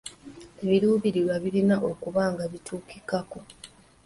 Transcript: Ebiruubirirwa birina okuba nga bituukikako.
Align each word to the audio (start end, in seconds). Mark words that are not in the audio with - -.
Ebiruubirirwa 0.63 1.35
birina 1.43 1.75
okuba 1.89 2.23
nga 2.33 2.45
bituukikako. 2.51 3.39